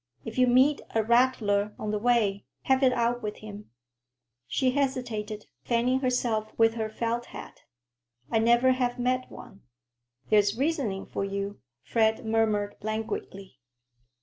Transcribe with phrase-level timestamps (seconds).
[0.25, 3.69] If you meet a rattler on the way, have it out with him."
[4.47, 7.65] She hesitated, fanning herself with her felt hat.
[8.31, 9.61] "I never have met one."
[10.31, 13.59] "There's reasoning for you," Fred murmured languidly.